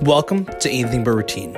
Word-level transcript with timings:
Welcome 0.00 0.46
to 0.46 0.70
Anything 0.70 1.04
But 1.04 1.12
Routine. 1.12 1.56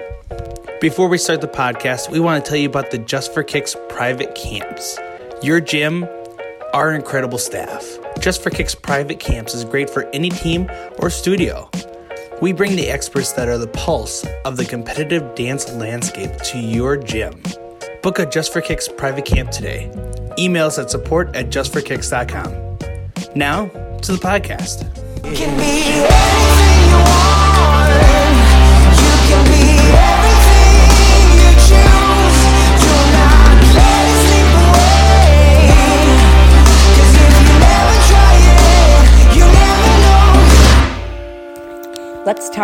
Before 0.81 1.09
we 1.09 1.17
start 1.19 1.41
the 1.41 1.49
podcast, 1.49 2.11
we 2.11 2.21
want 2.21 2.45
to 2.45 2.49
tell 2.49 2.59
you 2.59 2.69
about 2.69 2.91
the 2.91 2.99
Just 2.99 3.33
for 3.33 3.43
Kicks 3.43 3.75
private 3.89 4.35
camps. 4.35 4.99
Your 5.43 5.61
gym, 5.61 6.07
our 6.75 6.93
incredible 6.93 7.39
staff. 7.39 7.87
Just 8.19 8.43
for 8.43 8.51
Kicks 8.51 8.75
private 8.75 9.19
camps 9.21 9.55
is 9.55 9.65
great 9.65 9.89
for 9.89 10.05
any 10.13 10.29
team 10.29 10.71
or 10.99 11.09
studio. 11.09 11.71
We 12.43 12.53
bring 12.53 12.77
the 12.77 12.89
experts 12.91 13.33
that 13.33 13.49
are 13.49 13.57
the 13.57 13.69
pulse 13.69 14.27
of 14.45 14.57
the 14.57 14.65
competitive 14.65 15.35
dance 15.35 15.71
landscape 15.73 16.37
to 16.43 16.59
your 16.59 16.97
gym. 16.97 17.41
Book 18.03 18.19
a 18.19 18.27
Just 18.27 18.53
for 18.53 18.61
Kicks 18.61 18.89
private 18.89 19.25
camp 19.25 19.51
today. 19.51 19.91
Email 20.39 20.67
us 20.67 20.79
at 20.79 20.91
support 20.91 21.35
at 21.35 21.47
justforkicks.com. 21.47 22.53
Now 23.35 23.67
to 23.99 24.13
the 24.13 24.19
podcast. 24.19 24.91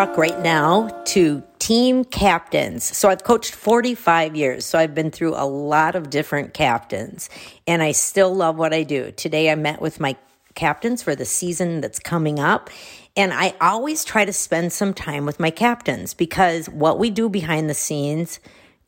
Talk 0.07 0.17
right 0.17 0.41
now 0.41 0.89
to 1.05 1.43
team 1.59 2.05
captains. 2.07 2.85
So 2.85 3.11
I've 3.11 3.23
coached 3.23 3.55
45 3.55 4.35
years, 4.35 4.65
so 4.65 4.79
I've 4.79 4.95
been 4.95 5.11
through 5.11 5.35
a 5.35 5.45
lot 5.45 5.95
of 5.95 6.09
different 6.09 6.55
captains, 6.55 7.29
and 7.67 7.83
I 7.83 7.93
still 7.93 8.35
love 8.35 8.57
what 8.57 8.73
I 8.73 8.83
do. 8.83 9.11
Today 9.11 9.53
I 9.53 9.57
met 9.57 9.83
with 9.83 10.01
my 10.01 10.17
captains 10.55 11.03
for 11.03 11.15
the 11.15 11.27
season 11.27 11.83
that's 11.83 11.99
coming 11.99 12.41
up, 12.41 12.71
and 13.15 13.31
I 13.35 13.53
always 13.61 14.03
try 14.03 14.25
to 14.25 14.33
spend 14.33 14.73
some 14.73 14.95
time 14.95 15.27
with 15.27 15.39
my 15.39 15.51
captains 15.51 16.15
because 16.15 16.67
what 16.71 16.99
we 16.99 17.11
do 17.11 17.29
behind 17.29 17.69
the 17.69 17.75
scenes 17.75 18.41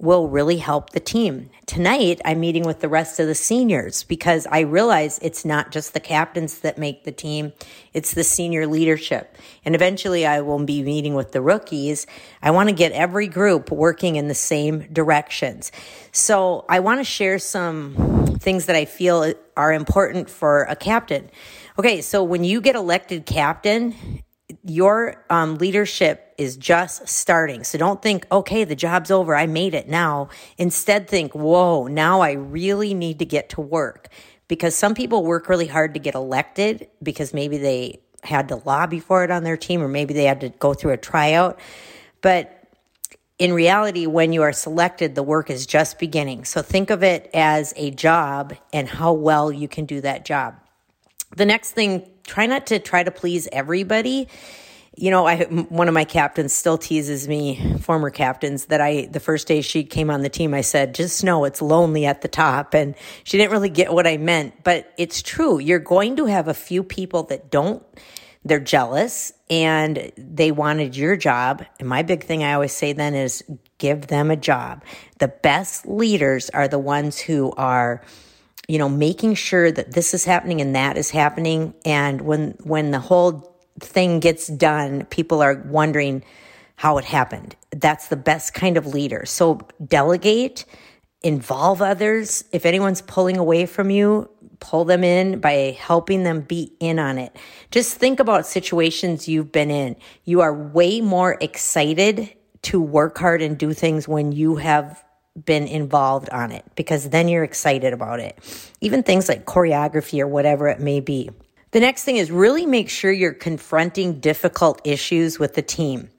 will 0.02 0.28
really 0.28 0.58
help 0.58 0.90
the 0.90 1.00
team. 1.00 1.48
Tonight, 1.64 2.20
I'm 2.24 2.40
meeting 2.40 2.64
with 2.64 2.80
the 2.80 2.88
rest 2.88 3.20
of 3.20 3.28
the 3.28 3.36
seniors 3.36 4.02
because 4.02 4.48
I 4.48 4.60
realize 4.60 5.20
it's 5.22 5.44
not 5.44 5.70
just 5.70 5.94
the 5.94 6.00
captains 6.00 6.58
that 6.58 6.76
make 6.76 7.04
the 7.04 7.12
team, 7.12 7.52
it's 7.94 8.12
the 8.12 8.24
senior 8.24 8.66
leadership. 8.66 9.38
And 9.64 9.76
eventually, 9.76 10.26
I 10.26 10.40
will 10.40 10.62
be 10.64 10.82
meeting 10.82 11.14
with 11.14 11.30
the 11.30 11.40
rookies. 11.40 12.08
I 12.42 12.50
want 12.50 12.68
to 12.68 12.74
get 12.74 12.90
every 12.90 13.28
group 13.28 13.70
working 13.70 14.16
in 14.16 14.26
the 14.26 14.34
same 14.34 14.92
directions. 14.92 15.70
So, 16.10 16.66
I 16.68 16.80
want 16.80 16.98
to 16.98 17.04
share 17.04 17.38
some 17.38 18.36
things 18.40 18.66
that 18.66 18.74
I 18.74 18.86
feel 18.86 19.32
are 19.56 19.72
important 19.72 20.28
for 20.28 20.64
a 20.64 20.74
captain. 20.74 21.30
Okay, 21.78 22.00
so 22.00 22.24
when 22.24 22.42
you 22.42 22.60
get 22.60 22.74
elected 22.74 23.24
captain, 23.24 23.94
your 24.64 25.24
um, 25.30 25.56
leadership 25.56 26.34
is 26.38 26.56
just 26.56 27.08
starting. 27.08 27.64
So 27.64 27.78
don't 27.78 28.02
think, 28.02 28.26
okay, 28.32 28.64
the 28.64 28.76
job's 28.76 29.10
over. 29.10 29.34
I 29.34 29.46
made 29.46 29.74
it 29.74 29.88
now. 29.88 30.28
Instead, 30.58 31.08
think, 31.08 31.34
whoa, 31.34 31.86
now 31.86 32.20
I 32.20 32.32
really 32.32 32.94
need 32.94 33.18
to 33.20 33.24
get 33.24 33.50
to 33.50 33.60
work. 33.60 34.08
Because 34.48 34.74
some 34.74 34.94
people 34.94 35.24
work 35.24 35.48
really 35.48 35.66
hard 35.66 35.94
to 35.94 36.00
get 36.00 36.14
elected 36.14 36.88
because 37.02 37.32
maybe 37.32 37.58
they 37.58 38.00
had 38.22 38.48
to 38.48 38.56
lobby 38.56 39.00
for 39.00 39.24
it 39.24 39.30
on 39.30 39.44
their 39.44 39.56
team 39.56 39.82
or 39.82 39.88
maybe 39.88 40.14
they 40.14 40.24
had 40.24 40.40
to 40.40 40.48
go 40.50 40.74
through 40.74 40.92
a 40.92 40.96
tryout. 40.96 41.58
But 42.20 42.62
in 43.38 43.52
reality, 43.52 44.06
when 44.06 44.32
you 44.32 44.42
are 44.42 44.52
selected, 44.52 45.14
the 45.14 45.22
work 45.22 45.50
is 45.50 45.66
just 45.66 45.98
beginning. 45.98 46.44
So 46.44 46.62
think 46.62 46.90
of 46.90 47.02
it 47.02 47.30
as 47.34 47.72
a 47.76 47.90
job 47.90 48.54
and 48.72 48.88
how 48.88 49.12
well 49.12 49.50
you 49.50 49.68
can 49.68 49.86
do 49.86 50.00
that 50.02 50.24
job. 50.24 50.54
The 51.34 51.46
next 51.46 51.72
thing, 51.72 52.08
try 52.26 52.46
not 52.46 52.66
to 52.66 52.78
try 52.78 53.02
to 53.02 53.10
please 53.10 53.48
everybody. 53.52 54.28
You 54.94 55.10
know, 55.10 55.26
I 55.26 55.44
one 55.44 55.88
of 55.88 55.94
my 55.94 56.04
captains 56.04 56.52
still 56.52 56.76
teases 56.76 57.26
me, 57.26 57.78
former 57.80 58.10
captains, 58.10 58.66
that 58.66 58.80
I 58.80 59.06
the 59.06 59.20
first 59.20 59.48
day 59.48 59.62
she 59.62 59.84
came 59.84 60.10
on 60.10 60.22
the 60.22 60.28
team, 60.28 60.52
I 60.52 60.60
said, 60.60 60.94
"Just 60.94 61.24
know 61.24 61.44
it's 61.44 61.62
lonely 61.62 62.04
at 62.04 62.20
the 62.20 62.28
top," 62.28 62.74
and 62.74 62.94
she 63.24 63.38
didn't 63.38 63.52
really 63.52 63.70
get 63.70 63.92
what 63.92 64.06
I 64.06 64.18
meant, 64.18 64.64
but 64.64 64.92
it's 64.98 65.22
true. 65.22 65.58
You're 65.58 65.78
going 65.78 66.16
to 66.16 66.26
have 66.26 66.46
a 66.46 66.54
few 66.54 66.82
people 66.82 67.22
that 67.24 67.50
don't. 67.50 67.82
They're 68.44 68.60
jealous 68.60 69.32
and 69.48 70.10
they 70.16 70.50
wanted 70.50 70.96
your 70.96 71.16
job. 71.16 71.64
And 71.78 71.88
my 71.88 72.02
big 72.02 72.24
thing 72.24 72.42
I 72.42 72.54
always 72.54 72.72
say 72.72 72.92
then 72.92 73.14
is 73.14 73.44
give 73.78 74.08
them 74.08 74.30
a 74.30 74.36
job. 74.36 74.82
The 75.18 75.28
best 75.28 75.86
leaders 75.86 76.50
are 76.50 76.66
the 76.66 76.78
ones 76.78 77.20
who 77.20 77.52
are 77.52 78.02
you 78.68 78.78
know 78.78 78.88
making 78.88 79.34
sure 79.34 79.70
that 79.70 79.92
this 79.92 80.14
is 80.14 80.24
happening 80.24 80.60
and 80.60 80.74
that 80.74 80.96
is 80.96 81.10
happening. 81.10 81.74
And 81.84 82.20
when 82.22 82.56
when 82.62 82.90
the 82.90 83.00
whole 83.00 83.56
thing 83.80 84.20
gets 84.20 84.46
done 84.46 85.06
people 85.06 85.42
are 85.42 85.62
wondering 85.66 86.22
how 86.76 86.98
it 86.98 87.04
happened. 87.04 87.56
That's 87.70 88.08
the 88.08 88.16
best 88.16 88.54
kind 88.54 88.76
of 88.76 88.86
leader. 88.86 89.24
So 89.26 89.60
delegate 89.84 90.64
involve 91.22 91.80
others. 91.80 92.44
If 92.52 92.66
anyone's 92.66 93.02
pulling 93.02 93.36
away 93.36 93.66
from 93.66 93.90
you 93.90 94.28
pull 94.62 94.84
them 94.84 95.02
in 95.02 95.40
by 95.40 95.76
helping 95.78 96.22
them 96.22 96.40
be 96.40 96.72
in 96.78 96.98
on 97.00 97.18
it. 97.18 97.36
Just 97.72 97.98
think 97.98 98.20
about 98.20 98.46
situations 98.46 99.28
you've 99.28 99.50
been 99.50 99.72
in. 99.72 99.96
You 100.24 100.40
are 100.40 100.54
way 100.54 101.00
more 101.00 101.36
excited 101.40 102.32
to 102.62 102.80
work 102.80 103.18
hard 103.18 103.42
and 103.42 103.58
do 103.58 103.72
things 103.72 104.06
when 104.06 104.30
you 104.30 104.56
have 104.56 105.04
been 105.44 105.66
involved 105.66 106.28
on 106.30 106.52
it 106.52 106.64
because 106.74 107.10
then 107.10 107.28
you're 107.28 107.44
excited 107.44 107.92
about 107.92 108.20
it. 108.20 108.38
Even 108.80 109.02
things 109.02 109.28
like 109.28 109.46
choreography 109.46 110.20
or 110.20 110.26
whatever 110.26 110.68
it 110.68 110.80
may 110.80 111.00
be. 111.00 111.30
The 111.70 111.80
next 111.80 112.04
thing 112.04 112.16
is 112.16 112.30
really 112.30 112.66
make 112.66 112.90
sure 112.90 113.10
you're 113.10 113.32
confronting 113.32 114.20
difficult 114.20 114.80
issues 114.84 115.38
with 115.38 115.54
the 115.54 115.62
team. 115.62 116.10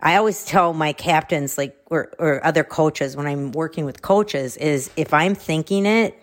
I 0.00 0.16
always 0.16 0.44
tell 0.46 0.72
my 0.72 0.92
captains, 0.92 1.58
like, 1.58 1.78
or, 1.86 2.10
or 2.18 2.44
other 2.44 2.64
coaches 2.64 3.16
when 3.16 3.26
I'm 3.26 3.52
working 3.52 3.84
with 3.84 4.02
coaches, 4.02 4.56
is 4.56 4.90
if 4.96 5.12
I'm 5.12 5.34
thinking 5.34 5.84
it, 5.84 6.20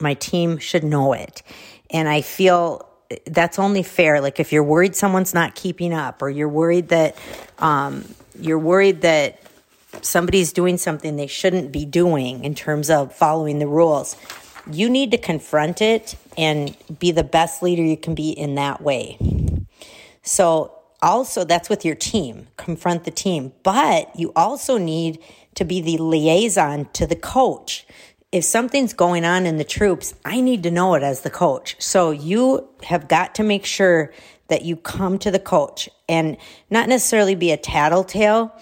my 0.00 0.14
team 0.14 0.58
should 0.58 0.82
know 0.82 1.12
it. 1.12 1.42
And 1.90 2.08
I 2.08 2.20
feel 2.20 2.88
that's 3.26 3.60
only 3.60 3.84
fair. 3.84 4.20
Like, 4.20 4.40
if 4.40 4.52
you're 4.52 4.64
worried 4.64 4.96
someone's 4.96 5.32
not 5.32 5.54
keeping 5.54 5.92
up, 5.92 6.20
or 6.20 6.28
you're 6.28 6.48
worried 6.48 6.88
that, 6.88 7.16
um, 7.60 8.04
you're 8.40 8.58
worried 8.58 9.02
that 9.02 9.40
somebody's 10.04 10.52
doing 10.52 10.78
something 10.78 11.16
they 11.16 11.26
shouldn't 11.26 11.72
be 11.72 11.84
doing 11.84 12.44
in 12.44 12.54
terms 12.54 12.90
of 12.90 13.14
following 13.14 13.58
the 13.58 13.66
rules, 13.66 14.16
you 14.70 14.90
need 14.90 15.10
to 15.12 15.18
confront 15.18 15.80
it 15.80 16.16
and 16.36 16.76
be 16.98 17.12
the 17.12 17.24
best 17.24 17.62
leader 17.62 17.82
you 17.82 17.96
can 17.96 18.14
be 18.14 18.30
in 18.30 18.56
that 18.56 18.80
way. 18.80 19.18
So, 20.22 20.72
also, 21.02 21.44
that's 21.44 21.68
with 21.68 21.84
your 21.84 21.94
team, 21.94 22.48
confront 22.56 23.04
the 23.04 23.10
team, 23.10 23.52
but 23.62 24.10
you 24.18 24.32
also 24.34 24.78
need 24.78 25.22
to 25.54 25.64
be 25.64 25.80
the 25.80 25.98
liaison 25.98 26.88
to 26.94 27.06
the 27.06 27.14
coach. 27.14 27.86
If 28.32 28.44
something's 28.44 28.92
going 28.92 29.24
on 29.24 29.46
in 29.46 29.58
the 29.58 29.64
troops, 29.64 30.14
I 30.24 30.40
need 30.40 30.62
to 30.64 30.70
know 30.70 30.94
it 30.94 31.02
as 31.02 31.20
the 31.20 31.30
coach. 31.30 31.76
So, 31.78 32.10
you 32.10 32.68
have 32.82 33.08
got 33.08 33.34
to 33.36 33.44
make 33.44 33.64
sure 33.64 34.12
that 34.48 34.64
you 34.64 34.76
come 34.76 35.18
to 35.18 35.30
the 35.30 35.38
coach 35.38 35.88
and 36.08 36.36
not 36.70 36.88
necessarily 36.88 37.34
be 37.34 37.52
a 37.52 37.56
tattletale 37.56 38.54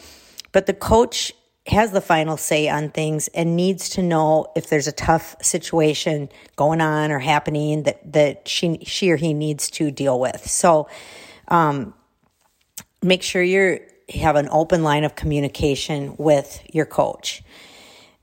but 0.55 0.67
the 0.67 0.73
coach 0.73 1.35
has 1.67 1.91
the 1.91 2.01
final 2.01 2.37
say 2.37 2.69
on 2.69 2.91
things 2.91 3.29
and 3.29 3.57
needs 3.57 3.89
to 3.89 4.03
know 4.03 4.47
if 4.55 4.69
there's 4.69 4.87
a 4.87 4.93
tough 4.93 5.35
situation 5.43 6.29
going 6.57 6.81
on 6.81 7.11
or 7.11 7.19
happening 7.19 7.83
that, 7.83 8.13
that 8.13 8.47
she, 8.47 8.79
she 8.85 9.11
or 9.11 9.17
he 9.17 9.35
needs 9.35 9.69
to 9.69 9.91
deal 9.91 10.19
with. 10.21 10.49
So, 10.49 10.89
um, 11.49 11.93
make 13.03 13.23
sure 13.23 13.43
you 13.43 13.81
have 14.15 14.37
an 14.37 14.49
open 14.51 14.83
line 14.83 15.03
of 15.05 15.17
communication 15.17 16.15
with 16.19 16.63
your 16.73 16.87
coach. 16.87 17.43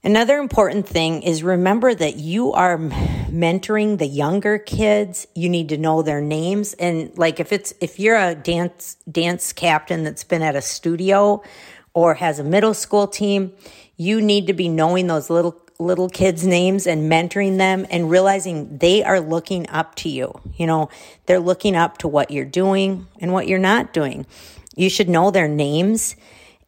Another 0.04 0.38
important 0.38 0.88
thing 0.88 1.22
is 1.22 1.44
remember 1.44 1.94
that 1.94 2.16
you 2.16 2.54
are 2.54 2.78
mentoring 2.78 3.98
the 3.98 4.08
younger 4.08 4.58
kids. 4.58 5.28
You 5.36 5.50
need 5.50 5.70
to 5.70 5.78
know 5.78 6.02
their 6.02 6.22
names. 6.22 6.74
And 6.76 7.16
like 7.18 7.40
if 7.40 7.52
it's, 7.52 7.74
if 7.82 8.00
you're 8.00 8.18
a 8.18 8.34
dance, 8.34 8.98
dance 9.12 9.52
captain 9.52 10.04
that's 10.04 10.24
been 10.24 10.42
at 10.42 10.56
a 10.56 10.62
studio 10.62 11.44
or 11.94 12.16
has 12.16 12.40
a 12.40 12.44
middle 12.44 12.74
school 12.74 13.08
team, 13.08 13.54
you 13.98 14.22
need 14.22 14.48
to 14.48 14.54
be 14.54 14.70
knowing 14.70 15.08
those 15.08 15.30
little 15.30 15.62
little 15.80 16.10
kids' 16.10 16.46
names 16.46 16.86
and 16.86 17.12
mentoring 17.12 17.58
them 17.58 17.88
and 17.90 18.10
realizing 18.10 18.78
they 18.78 19.04
are 19.04 19.20
looking 19.20 19.68
up 19.70 19.96
to 19.96 20.10
you. 20.10 20.40
You 20.56 20.68
know, 20.68 20.90
they're 21.26 21.40
looking 21.40 21.76
up 21.76 21.98
to 22.00 22.08
what 22.08 22.30
you're 22.30 22.46
doing 22.46 23.08
and 23.20 23.34
what 23.34 23.48
you're 23.48 23.58
not 23.58 23.92
doing. 23.92 24.28
You 24.76 24.90
should 24.90 25.10
know 25.10 25.32
their 25.32 25.48
names 25.48 26.16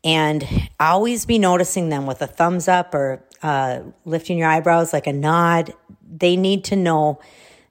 and 0.04 0.44
always 0.80 1.26
be 1.26 1.38
noticing 1.38 1.90
them 1.90 2.08
with 2.08 2.22
a 2.22 2.28
thumbs 2.28 2.68
up 2.68 2.94
or 2.94 3.24
uh, 3.44 3.82
lifting 4.04 4.38
your 4.38 4.50
eyebrows 4.50 4.92
like 4.92 5.06
a 5.06 5.14
nod. 5.14 5.74
They 6.12 6.36
need 6.36 6.64
to 6.66 6.76
know 6.76 7.22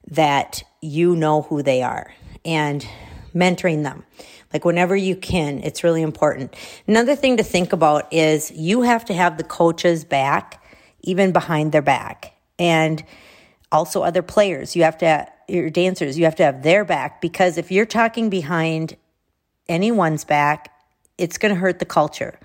that 0.07 0.63
you 0.81 1.15
know 1.15 1.43
who 1.43 1.61
they 1.61 1.81
are 1.81 2.13
and 2.45 2.87
mentoring 3.33 3.83
them. 3.83 4.03
Like 4.51 4.65
whenever 4.65 4.95
you 4.95 5.15
can, 5.15 5.59
it's 5.59 5.83
really 5.83 6.01
important. 6.01 6.55
Another 6.87 7.15
thing 7.15 7.37
to 7.37 7.43
think 7.43 7.73
about 7.73 8.11
is 8.13 8.51
you 8.51 8.83
have 8.83 9.03
to 9.05 9.13
have 9.13 9.37
the 9.37 9.43
coaches 9.43 10.05
back, 10.05 10.63
even 11.01 11.31
behind 11.31 11.71
their 11.71 11.81
back. 11.81 12.33
And 12.59 13.03
also 13.73 14.03
other 14.03 14.21
players. 14.21 14.75
You 14.75 14.83
have 14.83 14.97
to, 14.99 15.27
your 15.49 15.69
dancers, 15.69 16.17
you 16.17 16.25
have 16.25 16.35
to 16.35 16.43
have 16.43 16.61
their 16.61 16.85
back 16.85 17.19
because 17.19 17.57
if 17.57 17.71
you're 17.71 17.87
talking 17.87 18.29
behind 18.29 18.95
anyone's 19.67 20.23
back, 20.23 20.71
it's 21.17 21.37
going 21.37 21.53
to 21.53 21.59
hurt 21.59 21.79
the 21.79 21.85
culture. 21.85 22.39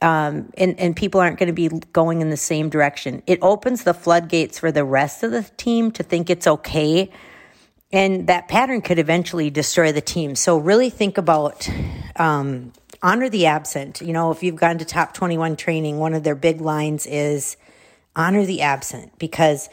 Um, 0.00 0.50
and, 0.56 0.78
and 0.80 0.96
people 0.96 1.20
aren't 1.20 1.38
going 1.38 1.48
to 1.48 1.52
be 1.52 1.68
going 1.92 2.22
in 2.22 2.30
the 2.30 2.36
same 2.36 2.70
direction. 2.70 3.22
It 3.26 3.38
opens 3.42 3.84
the 3.84 3.92
floodgates 3.92 4.58
for 4.58 4.72
the 4.72 4.84
rest 4.84 5.22
of 5.22 5.32
the 5.32 5.42
team 5.58 5.90
to 5.92 6.02
think 6.02 6.30
it's 6.30 6.46
okay. 6.46 7.10
And 7.92 8.28
that 8.28 8.48
pattern 8.48 8.82
could 8.82 8.98
eventually 8.98 9.50
destroy 9.50 9.90
the 9.90 10.00
team. 10.00 10.36
So, 10.36 10.58
really 10.58 10.90
think 10.90 11.18
about 11.18 11.68
um, 12.16 12.72
honor 13.02 13.28
the 13.28 13.46
absent. 13.46 14.00
You 14.00 14.12
know, 14.12 14.30
if 14.30 14.42
you've 14.42 14.56
gone 14.56 14.78
to 14.78 14.84
top 14.84 15.14
21 15.14 15.56
training, 15.56 15.98
one 15.98 16.14
of 16.14 16.22
their 16.22 16.34
big 16.34 16.60
lines 16.60 17.06
is 17.06 17.56
honor 18.14 18.44
the 18.44 18.62
absent 18.62 19.18
because, 19.18 19.68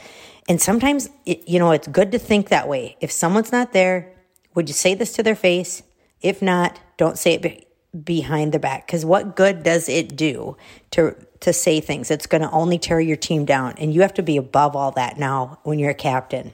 and 0.47 0.61
sometimes, 0.61 1.09
it, 1.25 1.47
you 1.47 1.59
know, 1.59 1.71
it's 1.71 1.87
good 1.87 2.11
to 2.11 2.19
think 2.19 2.49
that 2.49 2.67
way. 2.67 2.97
If 3.01 3.11
someone's 3.11 3.51
not 3.51 3.73
there, 3.73 4.13
would 4.55 4.67
you 4.67 4.73
say 4.73 4.95
this 4.95 5.13
to 5.13 5.23
their 5.23 5.35
face? 5.35 5.83
If 6.21 6.41
not, 6.41 6.79
don't 6.97 7.17
say 7.17 7.33
it 7.33 7.41
be- 7.41 7.67
behind 8.03 8.51
their 8.51 8.59
back 8.59 8.87
because 8.87 9.05
what 9.05 9.35
good 9.35 9.63
does 9.63 9.87
it 9.89 10.15
do 10.15 10.57
to 10.91 11.15
to 11.39 11.53
say 11.53 11.79
things? 11.79 12.09
It's 12.09 12.25
going 12.25 12.41
to 12.41 12.49
only 12.49 12.79
tear 12.79 12.99
your 12.99 13.17
team 13.17 13.45
down, 13.45 13.75
and 13.77 13.93
you 13.93 14.01
have 14.01 14.15
to 14.15 14.23
be 14.23 14.37
above 14.37 14.75
all 14.75 14.91
that 14.91 15.19
now 15.19 15.59
when 15.63 15.77
you're 15.77 15.91
a 15.91 15.95
captain. 15.95 16.53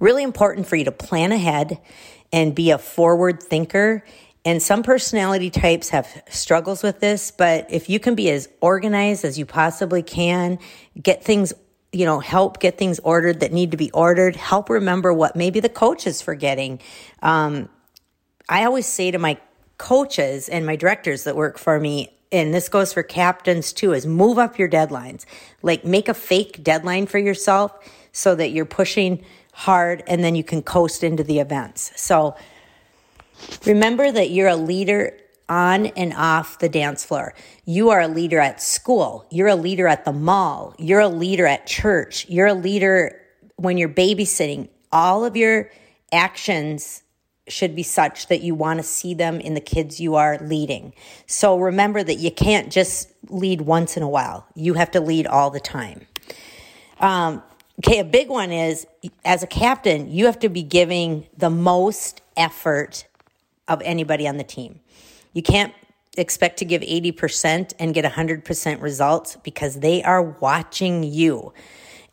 Really 0.00 0.22
important 0.22 0.66
for 0.66 0.76
you 0.76 0.84
to 0.84 0.92
plan 0.92 1.32
ahead 1.32 1.78
and 2.32 2.54
be 2.54 2.70
a 2.70 2.78
forward 2.78 3.42
thinker. 3.42 4.04
And 4.44 4.62
some 4.62 4.82
personality 4.82 5.50
types 5.50 5.88
have 5.90 6.22
struggles 6.28 6.82
with 6.82 7.00
this, 7.00 7.30
but 7.30 7.66
if 7.70 7.90
you 7.90 7.98
can 7.98 8.14
be 8.14 8.30
as 8.30 8.48
organized 8.60 9.24
as 9.24 9.38
you 9.38 9.44
possibly 9.44 10.02
can, 10.02 10.58
get 11.00 11.24
things 11.24 11.52
you 11.92 12.04
know, 12.04 12.20
help 12.20 12.60
get 12.60 12.76
things 12.76 12.98
ordered 12.98 13.40
that 13.40 13.52
need 13.52 13.70
to 13.70 13.76
be 13.76 13.90
ordered. 13.92 14.36
Help 14.36 14.68
remember 14.68 15.12
what 15.12 15.34
maybe 15.34 15.60
the 15.60 15.68
coach 15.68 16.06
is 16.06 16.20
forgetting. 16.20 16.80
Um, 17.22 17.68
I 18.48 18.64
always 18.64 18.86
say 18.86 19.10
to 19.10 19.18
my 19.18 19.38
coaches 19.78 20.48
and 20.48 20.66
my 20.66 20.76
directors 20.76 21.24
that 21.24 21.36
work 21.36 21.58
for 21.58 21.80
me, 21.80 22.10
and 22.30 22.52
this 22.52 22.68
goes 22.68 22.92
for 22.92 23.02
captains 23.02 23.72
too, 23.72 23.92
is 23.92 24.06
move 24.06 24.38
up 24.38 24.58
your 24.58 24.68
deadlines. 24.68 25.24
Like 25.62 25.84
make 25.84 26.08
a 26.08 26.14
fake 26.14 26.62
deadline 26.62 27.06
for 27.06 27.18
yourself 27.18 27.72
so 28.12 28.34
that 28.34 28.50
you're 28.50 28.64
pushing 28.64 29.24
hard 29.52 30.02
and 30.06 30.22
then 30.22 30.34
you 30.34 30.44
can 30.44 30.62
coast 30.62 31.02
into 31.02 31.24
the 31.24 31.40
events. 31.40 31.92
So 31.96 32.36
remember 33.64 34.12
that 34.12 34.30
you're 34.30 34.48
a 34.48 34.56
leader 34.56 35.18
on 35.48 35.86
and 35.86 36.12
off 36.12 36.58
the 36.58 36.68
dance 36.68 37.04
floor. 37.04 37.34
You 37.64 37.90
are 37.90 38.00
a 38.00 38.08
leader 38.08 38.38
at 38.38 38.60
school. 38.60 39.26
You're 39.30 39.48
a 39.48 39.56
leader 39.56 39.88
at 39.88 40.04
the 40.04 40.12
mall. 40.12 40.74
You're 40.78 41.00
a 41.00 41.08
leader 41.08 41.46
at 41.46 41.66
church. 41.66 42.28
You're 42.28 42.48
a 42.48 42.54
leader 42.54 43.20
when 43.56 43.78
you're 43.78 43.88
babysitting. 43.88 44.68
All 44.92 45.24
of 45.24 45.36
your 45.36 45.70
actions 46.12 47.02
should 47.52 47.74
be 47.74 47.82
such 47.82 48.28
that 48.28 48.42
you 48.42 48.54
want 48.54 48.78
to 48.78 48.82
see 48.82 49.14
them 49.14 49.40
in 49.40 49.54
the 49.54 49.60
kids 49.60 50.00
you 50.00 50.14
are 50.14 50.38
leading. 50.38 50.92
So 51.26 51.58
remember 51.58 52.02
that 52.02 52.16
you 52.16 52.30
can't 52.30 52.70
just 52.70 53.10
lead 53.28 53.62
once 53.62 53.96
in 53.96 54.02
a 54.02 54.08
while. 54.08 54.46
You 54.54 54.74
have 54.74 54.90
to 54.92 55.00
lead 55.00 55.26
all 55.26 55.50
the 55.50 55.60
time. 55.60 56.06
Um, 57.00 57.42
okay, 57.80 57.98
a 58.00 58.04
big 58.04 58.28
one 58.28 58.50
is 58.50 58.86
as 59.24 59.42
a 59.42 59.46
captain, 59.46 60.10
you 60.10 60.26
have 60.26 60.38
to 60.40 60.48
be 60.48 60.62
giving 60.62 61.26
the 61.36 61.50
most 61.50 62.20
effort 62.36 63.06
of 63.66 63.82
anybody 63.82 64.26
on 64.26 64.36
the 64.36 64.44
team. 64.44 64.80
You 65.32 65.42
can't 65.42 65.72
expect 66.16 66.58
to 66.58 66.64
give 66.64 66.82
80% 66.82 67.74
and 67.78 67.94
get 67.94 68.04
100% 68.04 68.82
results 68.82 69.36
because 69.42 69.80
they 69.80 70.02
are 70.02 70.22
watching 70.22 71.04
you. 71.04 71.52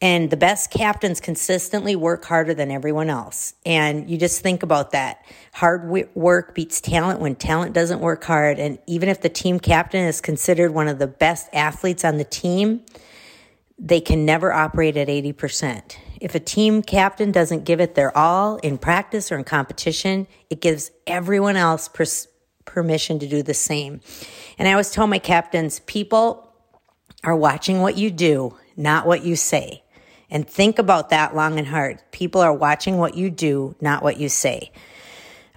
And 0.01 0.30
the 0.30 0.38
best 0.38 0.71
captains 0.71 1.21
consistently 1.21 1.95
work 1.95 2.25
harder 2.25 2.53
than 2.53 2.69
everyone 2.69 3.09
else. 3.09 3.53
And 3.65 4.09
you 4.09 4.18
just 4.18 4.42
think 4.42 4.62
about 4.62 4.92
that. 4.92 5.25
Hard 5.53 5.89
work 6.15 6.53
beats 6.53 6.81
talent 6.81 7.21
when 7.21 7.36
talent 7.36 7.74
doesn't 7.74 8.01
work 8.01 8.24
hard. 8.24 8.59
And 8.59 8.77
even 8.88 9.07
if 9.07 9.21
the 9.21 9.30
team 9.30 9.59
captain 9.59 10.06
is 10.06 10.19
considered 10.19 10.74
one 10.74 10.89
of 10.89 11.00
the 11.00 11.07
best 11.07 11.47
athletes 11.53 12.03
on 12.03 12.18
the 12.18 12.25
team, 12.25 12.83
they 13.80 14.01
can 14.01 14.25
never 14.25 14.51
operate 14.51 14.97
at 14.97 15.07
80%. 15.07 15.97
If 16.21 16.36
a 16.36 16.39
team 16.39 16.81
captain 16.81 17.31
doesn't 17.31 17.65
give 17.65 17.80
it 17.80 17.95
their 17.95 18.15
all 18.18 18.57
in 18.57 18.77
practice 18.77 19.31
or 19.31 19.38
in 19.38 19.44
competition, 19.44 20.27
it 20.50 20.62
gives 20.62 20.92
everyone 21.07 21.56
else 21.56 21.88
pers- 21.88 22.27
permission 22.65 23.19
to 23.19 23.27
do 23.27 23.44
the 23.44 23.53
same. 23.53 24.01
And 24.57 24.68
I 24.68 24.71
always 24.71 24.92
tell 24.92 25.07
my 25.07 25.19
captains, 25.19 25.80
people 25.81 26.53
are 27.24 27.36
watching 27.36 27.81
what 27.81 27.97
you 27.97 28.12
do, 28.12 28.57
not 28.77 29.06
what 29.06 29.24
you 29.24 29.36
say. 29.36 29.83
And 30.35 30.45
think 30.45 30.79
about 30.79 31.11
that 31.11 31.33
long 31.33 31.59
and 31.59 31.65
hard. 31.65 32.01
People 32.11 32.41
are 32.41 32.51
watching 32.51 32.97
what 32.97 33.15
you 33.15 33.29
do, 33.29 33.73
not 33.79 34.03
what 34.03 34.19
you 34.19 34.27
say. 34.27 34.69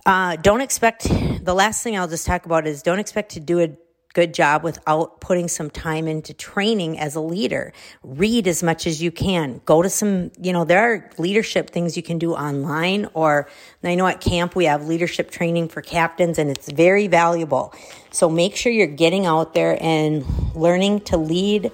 Uh, 0.07 0.37
don't 0.37 0.61
expect, 0.61 1.03
the 1.43 1.53
last 1.53 1.83
thing 1.83 1.99
I'll 1.99 2.07
just 2.07 2.25
talk 2.25 2.47
about 2.47 2.65
is 2.65 2.81
don't 2.85 3.01
expect 3.01 3.33
to 3.33 3.41
do 3.41 3.59
a 3.59 3.71
good 4.15 4.33
job 4.33 4.63
without 4.63 5.21
putting 5.21 5.49
some 5.49 5.69
time 5.69 6.07
into 6.07 6.33
training 6.33 6.97
as 6.97 7.17
a 7.17 7.21
leader. 7.21 7.73
Read 8.05 8.47
as 8.47 8.63
much 8.63 8.87
as 8.87 9.03
you 9.03 9.11
can. 9.11 9.61
Go 9.65 9.83
to 9.83 9.91
some, 9.91 10.31
you 10.41 10.53
know, 10.53 10.65
there 10.65 10.79
are 10.79 11.11
leadership 11.19 11.71
things 11.71 11.97
you 11.97 12.03
can 12.05 12.21
do 12.21 12.35
online 12.35 13.09
or 13.15 13.49
I 13.83 13.97
know 13.97 14.07
at 14.07 14.21
camp 14.21 14.55
we 14.55 14.67
have 14.67 14.87
leadership 14.87 15.33
training 15.33 15.71
for 15.71 15.83
captains 15.83 16.39
and 16.39 16.51
it's 16.51 16.71
very 16.71 17.09
valuable. 17.09 17.75
So 18.13 18.31
make 18.31 18.55
sure 18.55 18.71
you're 18.71 18.87
getting 18.87 19.27
out 19.27 19.55
there 19.55 19.77
and 19.83 20.25
learning 20.55 21.01
to 21.07 21.17
lead 21.17 21.73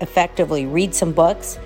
effectively. 0.00 0.64
Read 0.64 0.94
some 0.94 1.12
books 1.12 1.58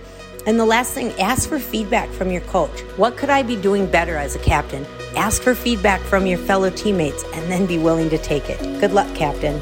and 0.46 0.61
the 0.61 0.64
last 0.64 0.93
thing, 0.93 1.12
ask 1.20 1.49
for 1.49 1.58
feedback 1.58 2.11
from 2.11 2.31
your 2.31 2.43
coach. 2.43 2.81
What 2.96 3.17
could 3.17 3.31
I 3.31 3.43
be 3.43 3.56
doing 3.56 3.87
better 3.87 4.17
as 4.17 4.35
a 4.35 4.38
captain? 4.38 4.87
Ask 5.17 5.43
for 5.43 5.55
feedback 5.55 6.00
from 6.00 6.26
your 6.26 6.38
fellow 6.38 6.70
teammates 6.70 7.25
and 7.32 7.50
then 7.50 7.67
be 7.67 7.79
willing 7.79 8.11
to 8.11 8.19
take 8.19 8.50
it. 8.50 8.61
Good 8.81 8.93
luck, 8.93 9.14
Captain. 9.14 9.61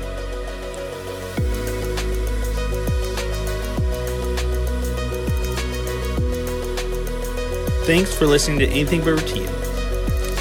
Thanks 7.84 8.17
for 8.17 8.26
listening 8.26 8.61
to 8.61 8.67
Anything 8.67 9.00
But 9.00 9.20
Routine. 9.20 9.49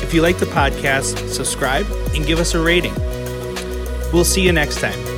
If 0.03 0.13
you 0.13 0.21
like 0.21 0.37
the 0.37 0.45
podcast, 0.45 1.29
subscribe 1.29 1.85
and 2.15 2.25
give 2.25 2.39
us 2.39 2.53
a 2.53 2.59
rating. 2.61 2.93
We'll 4.13 4.25
see 4.25 4.41
you 4.41 4.51
next 4.51 4.79
time. 4.79 5.10